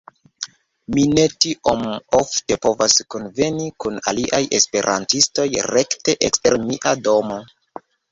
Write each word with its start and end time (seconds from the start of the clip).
Mi 0.93 1.01
ne 1.15 1.23
tiom 1.43 1.83
ofte 2.19 2.57
povas 2.63 2.95
kunveni 3.15 3.67
kun 3.85 3.99
aliaj 4.13 4.39
esperantistoj 4.59 5.45
rekte 5.73 6.17
ekster 6.29 6.59
mia 6.65 6.95
domo. 7.09 7.39